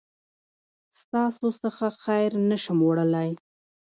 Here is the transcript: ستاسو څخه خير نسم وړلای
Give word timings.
ستاسو 0.99 1.47
څخه 1.63 1.85
خير 2.03 2.31
نسم 2.49 2.77
وړلای 2.87 3.29